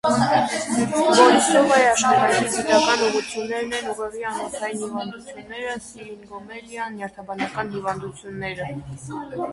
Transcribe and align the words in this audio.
Բորիսովայի 0.93 1.83
աշխտանքի 1.89 2.47
գիտական 2.55 3.03
ուղղություններն 3.09 3.77
են 3.81 3.91
ուղեղի 3.93 4.25
անոթային 4.31 4.81
հիվանդությունները, 4.85 5.77
սիրինգոմելիան, 5.91 6.97
նյարդաբանական 6.99 7.71
հիվանդությունները։ 7.77 8.73